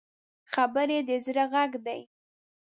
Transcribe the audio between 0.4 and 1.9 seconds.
خبرې د زړه غږ